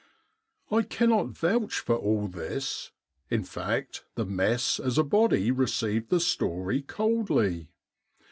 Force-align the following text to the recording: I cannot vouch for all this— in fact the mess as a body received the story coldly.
I 0.71 0.81
cannot 0.81 1.27
vouch 1.27 1.77
for 1.77 1.95
all 1.95 2.27
this— 2.27 2.91
in 3.29 3.43
fact 3.43 4.03
the 4.15 4.25
mess 4.25 4.79
as 4.79 4.97
a 4.97 5.03
body 5.03 5.51
received 5.51 6.09
the 6.09 6.19
story 6.19 6.81
coldly. 6.81 7.69